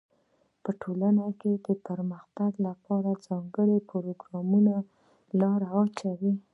[0.63, 4.73] په ټولنه کي د پرمختګ لپاره ځانګړي پروګرامونه
[5.27, 6.33] په لاره واچوی.